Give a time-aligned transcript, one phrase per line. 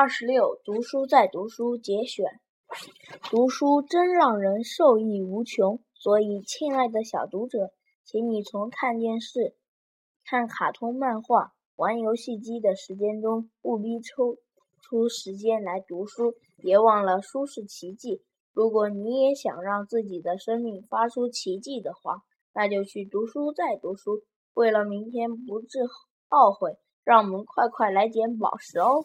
[0.00, 2.24] 二十六读书再读书节选。
[3.30, 7.72] 读书真让人受益无穷所以亲爱的小读者
[8.04, 9.56] 请你从看电视
[10.24, 14.36] 看卡通漫画玩游戏机的时间中务必抽
[14.82, 18.22] 出时间来读书别忘了书是奇迹。
[18.52, 22.22] 如果你也想让自己的生命发出奇迹的话
[22.54, 24.22] 那就去读书再读书。
[24.54, 25.80] 为了明天不致
[26.28, 29.02] 懊悔让我们快快来捡宝石哦。